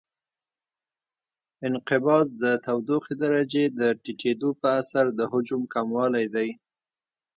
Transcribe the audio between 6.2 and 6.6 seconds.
دی.